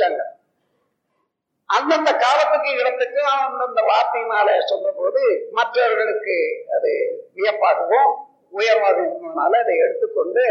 வச்சாங்க 0.00 0.22
அந்தந்த 1.68 2.10
காலத்துக்கு 2.24 2.70
இடத்துக்கு 2.80 3.20
அந்தந்த 3.32 3.80
வார்த்தையினால 3.90 4.48
சொல்ற 4.70 4.88
போது 4.96 5.22
மற்றவர்களுக்கு 5.52 6.36
அது 6.76 6.92
வியப்பாகவும் 7.34 8.10
உயர்வாக 8.50 8.96
இருந்ததுனால 9.00 9.52
அதை 9.64 9.74
எடுத்துக்கொண்டு 9.84 10.44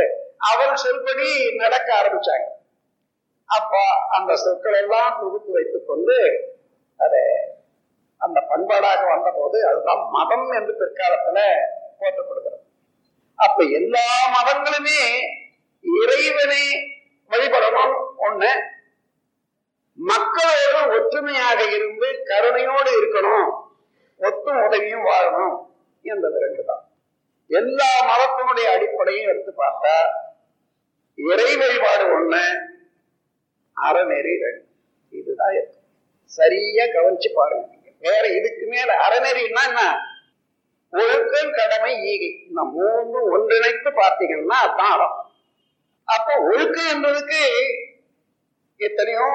அவர் 0.51 0.73
சொல்படி 0.83 1.29
நடக்க 1.55 1.89
ஆரம்பிச்சாங்க. 2.01 2.47
அப்ப 3.49 3.75
அந்த 4.17 4.31
சொற்கள் 4.35 4.77
எல்லாம் 4.81 5.17
தொகுத்து 5.19 5.51
வைத்துக் 5.51 5.87
கொண்டு 5.87 6.17
அதை 6.99 7.23
அந்த 8.21 8.39
பண்பாடாக 8.49 9.01
வந்த 9.11 9.29
போது 9.35 9.57
அதுதான் 9.69 10.01
மதம் 10.15 10.47
என்று 10.51 10.73
பிற்காலத்துல 10.79 11.39
போற்றப்படுகிறது. 11.99 12.65
அப்ப 13.39 13.63
எல்லா 13.79 14.07
மதங்களுமே 14.37 15.01
இறைவனை 15.83 16.63
வழிபடணும். 17.31 17.95
ஒண்ணு 18.27 18.51
மக்களோடு 19.99 20.81
ஒற்றுமையாக 20.97 21.59
இருந்து 21.75 22.07
கருணையோடு 22.29 22.91
இருக்கணும். 22.99 23.49
ஒத்தும் 24.19 24.61
உதவியும் 24.65 25.07
வாழணும் 25.09 25.55
என்பது 26.05 26.39
ரெண்டு 26.39 26.63
தான் 26.65 26.83
எல்லா 27.49 27.89
மதத்தினுடைய 28.09 28.67
அடிப்படையும் 28.75 29.29
எடுத்து 29.31 29.51
பார்த்தா 29.57 29.95
இறை 31.17 31.57
வழிபாடு 31.57 32.05
ஒண்ணு 32.17 32.43
அறநெறி 33.77 34.33
ரெண்டு. 34.43 34.65
இதுதான் 35.13 35.57
சரியா 36.25 36.85
கவனிச்சு 36.85 37.29
பாருங்க 37.35 37.67
வேற 37.99 38.27
இதுக்கு 38.27 38.65
மேல 38.67 38.89
அறநெறின்னா 39.05 39.63
என்ன? 39.69 39.81
ஒழுக்கம் 40.93 41.51
கடமை 41.51 41.93
ஈகை. 42.11 42.29
இந்த 42.47 42.61
மூன்று 42.63 43.19
ஒன்றிணைத்து 43.33 43.89
பார்த்தீங்கன்னா 44.01 44.59
அதான் 44.65 44.93
அறம். 44.95 45.17
அப்ப 46.07 46.29
ஒழுக்கம் 46.41 46.89
என்பதுக்கு 46.93 47.41
எத்தனையோ 48.77 49.25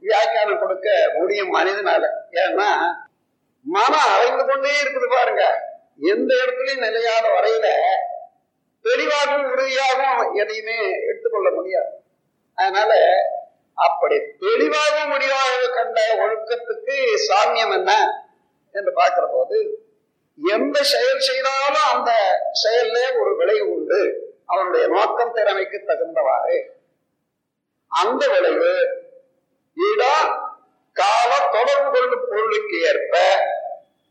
வியாக்கியானம் 0.00 0.58
கொடுக்க 0.58 0.88
முடியும் 1.18 1.54
மனிதனால. 1.54 2.04
ஏன்னா 2.30 2.68
மனம் 3.66 4.08
அலைந்து 4.14 4.46
கொண்டே 4.46 4.70
இருக்குது 4.82 5.08
பாருங்க. 5.08 5.44
எந்த 6.12 6.34
இடத்துலயும் 6.34 6.84
நிலையாத 6.86 7.26
வரையில 7.36 7.68
தெளிவாகவும் 8.84 9.50
உறுதியாகவும் 9.50 10.34
எதையுமே 10.34 10.78
எடுத்துக்கொள்ள 11.06 11.50
முடியாது. 11.50 11.92
அதனால 12.54 12.92
அப்படி 13.74 14.16
தெளிவாக 14.38 14.96
முடிவாக 15.06 15.68
கண்ட 15.74 16.00
ஒழுக்கத்துக்கு 16.18 16.96
சாமியம் 17.28 17.72
என்ன 17.72 17.92
என்று 18.74 18.92
பார்க்கிற 18.92 19.26
போது 19.32 19.58
எந்த 20.38 20.82
செயல் 20.82 21.18
செய்தாலும் 21.18 21.88
அந்த 21.92 22.12
செயல்ல 22.62 22.98
ஒரு 23.20 23.36
விளைவு 23.36 23.66
உண்டு. 23.74 24.00
அவனுடைய 24.46 24.88
நோக்கம் 24.88 25.32
திறமைக்கு 25.32 25.78
தகுந்தவாறு. 25.86 26.58
அந்த 27.90 28.22
விளைவு 28.28 28.70
வீடா 29.80 30.14
கால 30.92 31.48
தொடர்பு 31.52 31.90
கொள்ளும் 31.90 32.26
பொருளுக்கு 32.30 32.80
ஏற்ப 32.80 33.14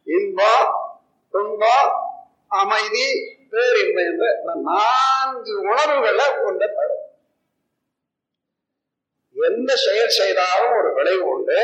இன்பம் 0.04 0.70
துன்பம் 1.32 1.92
அமைதி 2.48 3.08
பேரின்மை 3.52 4.04
என்ற 4.06 4.26
இந்த 4.40 4.54
நான்கு 4.64 5.62
உணர்வுகளை 5.62 6.26
ஒன்றை 6.38 6.70
தரும். 6.76 7.06
எந்த 9.50 9.76
செயல் 9.76 10.18
செய்தாலும் 10.20 10.78
ஒரு 10.78 10.94
விளைவு 10.94 11.26
உண்டு. 11.28 11.60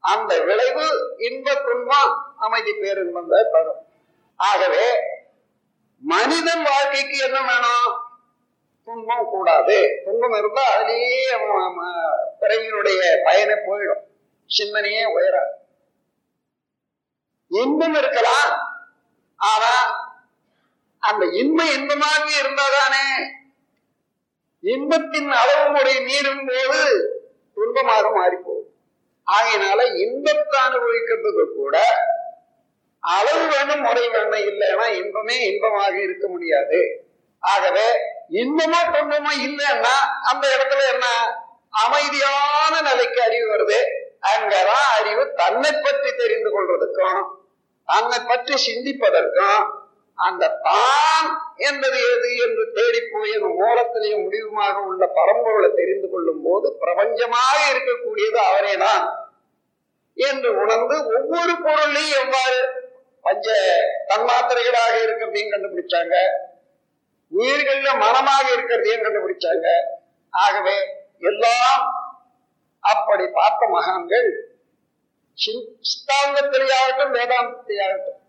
அந்த 0.00 0.40
விளைவு 0.40 1.14
இன்ப 1.18 1.54
துன்பம் 1.54 2.34
அமைதி 2.38 2.72
பேரின்பம் 2.72 3.30
தரும். 3.52 3.86
ஆகவே 4.36 4.88
மனிதன் 6.00 6.62
வாழ்க்கைக்கு 6.62 7.18
என்ன 7.18 7.38
வேணும்? 7.40 8.07
துன்பம் 8.88 9.30
கூடாது 9.30 10.02
துன்பம் 10.04 10.32
இருந்தா 10.32 10.62
அதுலயே 10.76 11.24
அவன் 11.36 11.88
பிறவியினுடைய 12.40 13.00
பயனை 13.24 13.54
போயிடும். 13.54 14.04
சிந்தனையே 14.48 15.02
உயராது. 15.04 15.54
இன்பம் 17.48 17.94
இருக்கலாம். 17.94 18.52
ஆனா 19.36 19.72
அந்த 20.98 21.26
இன்பம் 21.26 21.72
இன்பமாக 21.76 22.30
இருந்தாதானே? 22.42 23.04
இன்பத்தின் 24.60 25.30
அளவு 25.30 25.70
முறை 25.70 25.96
மீறும் 25.96 26.44
போது 26.48 26.80
துன்பமாக 27.56 28.06
மாறிப்போகும். 28.18 28.70
ஆகையினால 29.26 29.80
இன்பத்தை 29.98 30.60
அனுபவிக்கிறதுக்கு 30.68 31.44
கூட 31.54 31.78
அளவு 33.00 33.48
வேணும் 33.48 33.80
முறை 33.80 34.08
வேணும் 34.08 34.46
இல்லைன்னா 34.50 34.86
இன்பமே 34.92 35.36
இன்பமாக 35.40 36.02
இருக்க 36.02 36.28
முடியாது. 36.28 37.06
ஆகவே 37.38 37.88
இன்பமா 38.30 38.80
துன்பமா 38.94 39.32
இல்லைன்னா 39.46 39.94
அந்த 40.30 40.44
இடத்துல 40.54 40.84
என்ன 40.94 41.06
அமைதியான 41.84 42.74
நிலைக்கு 42.80 43.20
அறிவு 43.22 43.46
வருது. 43.52 43.78
அங்கதான் 44.30 44.88
அறிவு 44.98 45.22
தன்னை 45.40 45.72
பற்றி 45.74 46.10
தெரிந்து 46.12 46.50
கொள்றதுக்கும் 46.50 47.20
தன்னை 47.88 48.18
பற்றி 48.20 48.54
சிந்திப்பதற்கும் 48.66 49.60
அந்த 50.18 50.44
தான் 50.64 51.28
என்பது 51.56 51.98
எது 52.14 52.30
என்று 52.44 52.64
தேடி 52.72 53.00
போய் 53.12 53.36
அந்த 53.36 53.50
மூலத்திலேயும் 53.60 54.24
முடிவுமாக 54.24 54.76
உள்ள 54.88 55.04
பரம்பொருளை 55.18 55.70
தெரிந்து 55.74 56.08
கொள்ளும் 56.08 56.42
போது 56.42 56.68
பிரபஞ்சமாக 56.82 57.58
இருக்கக்கூடியது 57.72 58.40
அவரே 58.48 58.74
தான் 58.76 59.04
என்று 60.16 60.50
உணர்ந்து 60.62 60.96
ஒவ்வொரு 61.14 61.54
பொருளையும் 61.66 62.18
எவ்வாறு 62.22 62.58
பஞ்ச 63.24 63.48
தன்மாத்திரைகளாக 64.10 64.94
இருக்கிறதையும் 65.04 65.52
கண்டுபிடிச்சாங்க. 65.54 66.16
உயிர்கள்ல 67.32 67.88
மனமாக 67.98 68.46
இருக்கிறதையும் 68.54 69.04
கண்டுபிடிச்சாங்க? 69.04 69.66
ஆகவே 70.30 70.76
எல்லாம் 71.20 71.82
அப்படி 72.80 73.26
பார்த்த 73.26 73.66
மகான்கள் 73.66 74.28
சித்தாந்தத்திலேயாகட்டும் 75.82 77.14
வேதாந்தத்திலேயாகட்டும் 77.16 78.20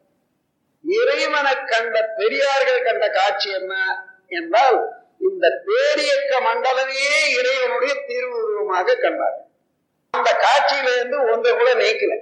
இறைவனை 0.83 1.53
கண்ட 1.65 2.13
பெரியார்கள் 2.17 2.83
கண்ட 2.83 3.09
காட்சி 3.09 3.49
என்ன 3.51 3.73
என்றால் 4.27 4.79
இந்த 5.17 5.45
பேரியக்க 5.65 6.31
மண்டலமே 6.47 7.07
இறைவனுடைய 7.37 7.93
திருவுருவமாக 8.07 8.95
கண்டார்கள். 8.95 9.47
அந்த 10.13 10.29
காட்சியிலிருந்து 10.45 11.17
ஒன்றை 11.31 11.51
கூட 11.57 11.73
நீக்கல. 11.73 12.13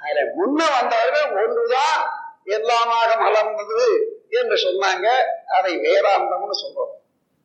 அதுல 0.00 0.24
முன்ன 0.38 0.58
வந்தவர்கள் 0.76 1.30
ஒன்றுதான் 1.42 2.00
எல்லாமாக 2.44 3.10
மலர்ந்தது. 3.24 4.13
என்று 4.34 4.56
சொன்னாங்க 4.56 5.06
அதை 5.48 5.72
வேதாந்தம்னு 5.78 6.56
சொல்றோம். 6.62 6.92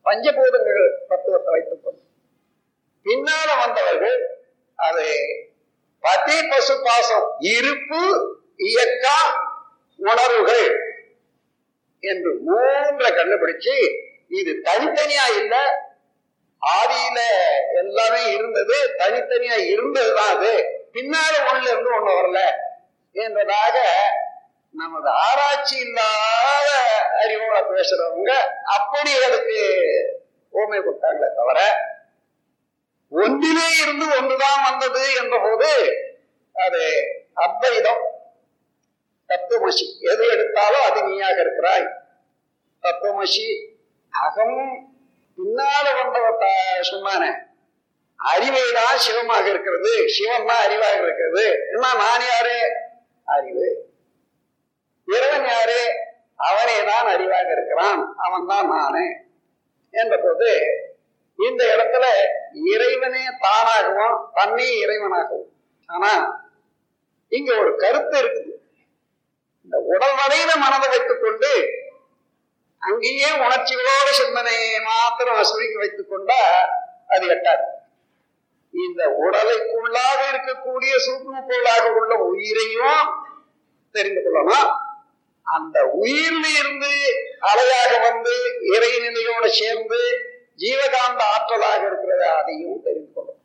பஞ்சபூதங்கள் 0.05 0.81
தத்துவத்தை 1.07 1.53
வைத்துக் 1.53 1.83
கொண்டு 1.83 2.03
பின்னால 3.05 3.49
வந்தவர்கள் 3.59 4.17
அது 4.79 5.05
பதி 6.03 6.37
பசு 6.49 6.75
பாசம் 6.83 7.25
இருப்பு 7.51 8.01
இயக்கம் 8.63 9.31
உணர்வுகள் 9.99 10.67
என்று 12.03 12.31
மூன்றை 12.45 13.09
கண்டுபிடிச்சு 13.11 13.75
இது 14.31 14.51
தனித்தனியா 14.65 15.25
இல்ல 15.39 15.55
ஆதியில 16.61 17.19
எல்லாமே 17.81 18.31
இருந்தது 18.31 18.77
தனித்தனியா 18.97 19.57
இருந்ததுதான் 19.73 20.33
அது. 20.35 20.53
பின்னால 20.93 21.33
ஒண்ணுல 21.49 21.71
இருந்து 21.71 21.95
ஒண்ணு 21.95 22.11
வரல 22.15 22.39
என்றதாக 23.15 23.75
நமது 24.79 25.09
ஆராய்ச்சி 25.09 25.77
இல்லாத 25.77 26.69
அறிவோட 27.19 27.57
பேசுறவங்க 27.71 28.31
அப்படி 28.65 29.23
அதுக்கு 29.23 29.59
ஓமை 30.53 30.81
கொடுத்தாங்களே 30.81 31.35
தவிர 31.35 31.87
ஒன்றிலே 33.09 33.77
இருந்து 33.81 34.05
ஒன்றுதான் 34.17 34.63
வந்தது 34.63 35.13
என்ற 35.13 35.39
போது 35.43 35.71
அது 36.53 36.83
அத்வைதம். 37.33 38.01
தத்துவமசி. 39.27 39.97
எது 39.99 40.27
எடுத்தாலும் 40.27 40.81
அது 40.81 41.03
நீயாக 41.03 41.41
இருக்கிறாய். 41.41 41.87
தத்துவமசி. 42.81 43.73
அகம் 44.09 44.91
பின்னால 45.37 45.85
வந்தவ 45.93 46.45
சொன்னானே. 46.81 47.31
அறிவைதான் 48.19 48.95
சிவமாக 48.95 49.49
இருக்கிறது. 49.49 50.03
சிவம் 50.07 50.47
தான் 50.47 50.65
அறிவாக 50.65 51.03
இருக்கிறது. 51.03 51.67
என்ன 51.71 51.93
நான் 51.93 52.25
யாரு? 52.31 52.71
அறிவு 53.25 53.87
இறைவன் 55.05 55.47
யாரு 55.47 55.93
அவனே 56.35 56.81
தான் 57.49 57.57
இருக்கிறான். 57.57 58.01
அவன் 58.17 58.47
தான் 58.47 58.67
நானே. 58.67 59.07
என்ற 59.91 60.15
போது 60.23 60.49
இந்த 61.39 61.61
இடத்துல 61.75 62.05
இறைவனே 62.53 63.23
தானாகவும் 63.43 64.17
தன்னே 64.33 64.69
இறைவனாகவும். 64.85 65.51
ஆனா 65.85 66.11
இங்க 67.27 67.59
ஒரு 67.59 67.75
கருத்து 67.75 68.15
இருக்குது. 68.21 68.53
இந்த 69.63 69.77
உடல் 69.93 70.15
வரையில 70.19 70.51
மனதை 70.55 70.87
வைத்துக் 70.89 71.21
கொண்டு 71.21 71.51
அங்கேயே 72.81 73.29
உணர்ச்சிகளோட 73.45 74.09
சிந்தனையை 74.11 74.79
மாத்திரம் 74.79 75.43
சுருக்கி 75.43 75.77
வைத்துக் 75.77 76.09
கொண்டா 76.09 76.41
அது 77.07 77.25
எட்டாது. 77.27 77.65
இந்த 78.73 79.01
உடலைக்குள்ளாக 79.23 80.19
இருக்கக்கூடிய 80.31 80.93
சூக்ம 81.05 81.47
பொருளாக 81.47 81.93
உள்ள 81.93 82.15
உயிரையும் 82.15 83.07
தெரிந்து 83.95 84.21
கொள்ளணும் 84.25 84.69
அந்த 85.55 85.77
உயிர்ல 86.01 86.45
இருந்து 86.59 86.91
அலையாக 87.51 87.91
வந்து 88.07 88.33
இறைநிலையோட 88.73 89.45
சேர்ந்து 89.59 89.99
ஜீவகாந்த 90.63 91.21
ஆற்றலாக 91.33 91.81
இருக்கிறத 91.89 92.23
அதையும் 92.39 92.81
தெரிந்து 92.83 93.11
கொள்ளும். 93.13 93.39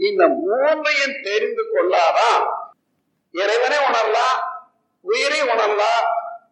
இந்த 0.00 0.22
மூன்றையும் 0.28 1.16
தெரிந்து 1.22 1.64
கொள்ளாதான் 1.72 2.44
இறைவனை 3.34 3.78
உணரலாம் 3.88 4.40
உயிரை 5.04 5.40
உணரலாம் 5.42 6.06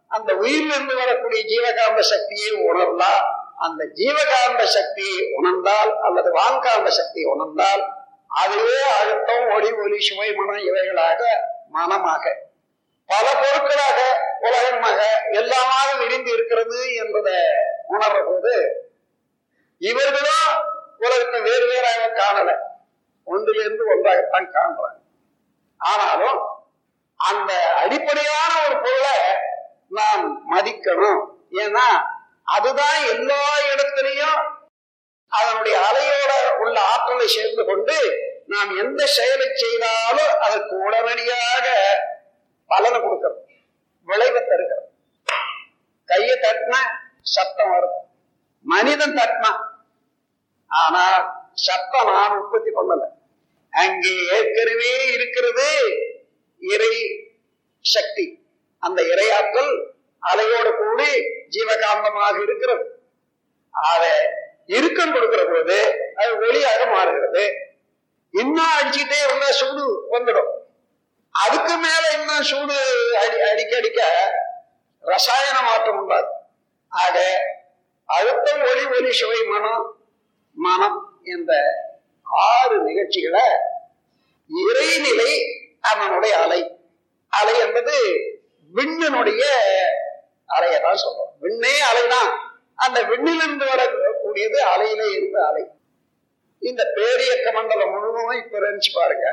அந்த 0.08 0.31
உயிரிலிருந்து 0.34 0.94
வரக்கூடிய 0.94 1.40
ஜீவகாந்த 1.52 2.00
சக்தியை 2.12 2.50
உணரலாம். 2.70 3.25
அந்த 3.67 3.82
ஜீவகாந்த 3.99 4.62
சக்தியை 4.76 5.19
உணர்ந்தால் 5.32 5.90
அல்லது 6.00 6.31
வான்காந்த 6.38 6.88
சக்தியை 6.99 7.26
உணர்ந்தால் 7.32 7.82
அதுவே 8.43 8.81
அழுத்தம் 8.99 9.46
ஒளி 9.55 9.70
ஒலி 9.82 9.99
சுவை 10.00 10.29
மனம் 10.34 10.64
இவைகளாக 10.69 11.20
மனமாக 11.69 12.25
பல 13.08 13.26
பொருட்களாக 13.43 13.99
எல்லாமாக 15.40 15.99
விரிந்து 15.99 16.31
இருக்கிறது 16.32 16.79
என்பதை 16.94 17.37
உணர்ற 17.88 18.19
போது 18.26 18.55
இவர்களும் 19.79 20.49
உலகத்தை 20.99 21.40
வேறு 21.40 21.67
வேறாக 21.67 22.02
காணல. 22.20 22.50
ஒன்றிலிருந்து 23.25 23.84
ஒன்றாகத்தான் 23.87 24.49
காண்றாங்க. 24.50 24.99
ஆனாலும் 25.76 26.40
அந்த 27.17 27.52
அடிப்படையான 27.75 28.52
ஒரு 28.67 28.76
பொருளை 28.84 29.17
நாம் 29.88 30.25
மதிக்கணும். 30.52 31.23
ஏன்னா 31.62 31.87
அதுதான் 32.56 32.99
எல்லா 33.06 33.43
இடத்துலையும் 33.73 34.38
அதனுடைய 35.32 35.76
அலையோட 35.88 36.32
உள்ள 36.58 36.76
ஆற்றலை 36.81 37.26
சேர்ந்து 37.26 37.64
கொண்டு 37.64 37.96
நாம் 38.46 38.70
எந்த 38.79 39.06
செயலை 39.06 39.49
செய்தாலும் 39.55 40.32
அதற்கு 40.40 40.75
உடனடியாக 40.87 41.67
பலனை 42.70 43.00
கொடுக்கிறது 43.00 43.40
விளைவை 44.08 44.40
தருகிறது. 44.49 44.72
சத்தம் 47.23 47.71
வரும். 47.71 47.97
மனிதன் 48.65 49.17
தட்டினா 49.19 49.53
ஆனா 50.71 51.05
சத்தம் 51.55 52.13
நான் 52.13 52.39
உற்பத்தி 52.39 52.71
பண்ணல. 52.71 53.05
அங்கே 53.73 54.13
ஏற்கனவே 54.37 55.13
இருக்கிறது 55.13 55.69
இறை 56.61 56.95
சக்தி. 57.81 58.27
அந்த 58.79 59.03
இறையாற்றல் 59.03 59.73
அலையோடு 60.23 60.77
கூடி 60.77 61.11
ஜீவகாந்தமாக 61.49 62.43
இருக்கிறது. 62.43 62.85
அதை 63.75 64.13
இறுக்கம் 64.67 65.13
கொடுக்கிற 65.13 65.45
போது 65.45 65.77
அது 66.15 66.33
ஒளியாக 66.37 66.91
மாறுகிறது. 66.95 67.45
இன்னும் 68.31 68.75
அடிச்சுட்டே 68.79 69.19
இருந்தா 69.25 69.51
சூடு 69.51 70.09
வந்துடும். 70.11 70.51
அதுக்கு 71.31 71.77
மேல 71.77 72.05
இன்னும் 72.19 72.43
சூடு 72.43 72.77
அடி 73.23 73.41
அடிக்க 73.51 73.77
அடிக்க 73.77 74.01
ரசாயன 75.05 75.63
மாற்றம் 75.63 75.99
உண்டாது 76.01 76.31
ஆக 76.89 77.19
அழுத்தம் 78.05 78.63
ஒளி 78.71 78.85
ஒலி 78.87 79.13
சுவை 79.13 79.41
மனம் 79.45 79.85
மனம் 80.57 80.99
என்ற 81.32 81.52
ஆறு 82.23 82.79
நிகழ்ச்சிகளை 82.79 83.44
இறைநிலை 84.49 85.32
அவனுடைய 85.81 86.38
அலை. 86.38 86.76
அலை 87.29 87.58
என்பது 87.58 87.94
விண்ணனுடைய 88.75 89.43
அலையை 90.49 90.81
தான் 90.81 90.96
சொல்றோம். 90.96 91.32
விண்ணே 91.40 91.75
அலைதான். 91.82 92.31
அந்த 92.75 93.02
விண்ணிலிருந்து 93.02 93.64
வரக்கூடியது 93.64 94.58
அலையிலே 94.76 95.11
இருந்த 95.12 95.46
அலை. 95.46 95.64
இந்த 96.58 96.93
பேரியக்க 96.96 97.52
மண்டலம் 97.52 97.90
முழுவதும் 97.90 98.44
இப்ப 98.44 98.58
நினைச்சு 98.58 98.90
பாருங்க. 98.93 99.26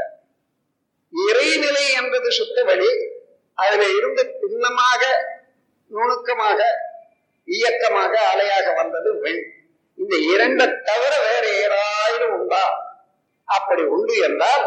இறைநிலை 1.27 2.03
என்பது 2.03 2.31
சுத்த 2.31 2.63
வழி. 2.63 3.11
அதுல 3.53 3.85
இருந்து 3.91 4.37
பின்னமாக 4.41 5.05
நுணுக்கமாக 5.87 6.65
இயக்கமாக 7.45 8.13
அலையாக 8.33 8.75
வந்தது 8.75 9.19
வெண். 9.19 9.58
இந்த 9.99 10.15
இரண்டை 10.15 10.81
தவிர 10.83 11.19
வேற 11.19 11.45
ஏதாயிரம் 11.63 12.39
உண்டா? 12.39 12.63
அப்படி 13.45 13.83
உண்டு 13.83 14.15
என்றால் 14.17 14.65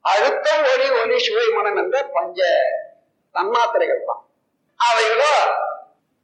அழுத்தம் 0.00 0.64
ஒளி 0.64 0.90
ஒளி 0.90 1.18
சுவை 1.18 1.48
மனம் 1.48 1.76
என்ற 1.76 2.02
பஞ்ச 2.02 2.40
தன்மாத்திரைகள் 3.34 4.06
தான். 4.06 4.22
அவைகளோ 4.80 5.34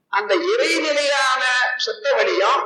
அந்த 0.09 0.35
இறைநிலையான 0.35 1.43
சுத்த 1.77 2.13
வழியும் 2.13 2.63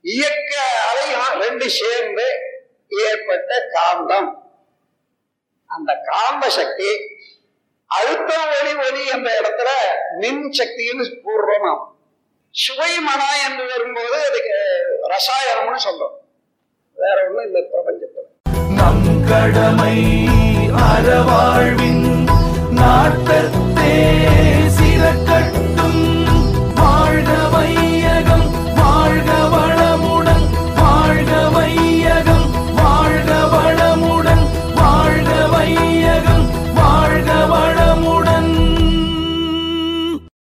இயக்க 0.00 0.52
அலையும் 0.88 1.40
ரெண்டு 1.40 1.70
சேர்ந்து 1.70 2.26
ஏற்பட்ட 2.88 3.68
காந்தம். 3.72 4.30
அந்த 5.66 6.00
காந்த 6.04 6.48
சக்தி 6.48 6.90
அழுத்தம் 7.86 8.48
ஒளி 8.60 8.74
ஒளி 8.74 9.06
என்ற 9.06 9.40
இடத்துல 9.40 9.70
மின் 10.18 10.50
சக்தின்னு 10.50 11.20
கூறுறோம் 11.24 11.60
நாம். 11.60 11.93
சுவை 12.54 12.98
மனா 12.98 13.30
என்று 13.48 13.66
வரும்போது 13.66 14.18
அதுக்கு 14.26 14.58
ரசாயனம்னு 15.08 15.78
சொல்றோம். 15.86 16.16
வேற 16.94 17.16
ஒண்ணும் 17.28 17.44
இல்லை 17.44 17.62
பிரபஞ்சத்துல. 17.72 18.20
நம் 18.74 19.24
கடமை 19.28 19.96
அறவாழ்வின் 20.88 22.06
நாட்டத்தே. 22.70 23.94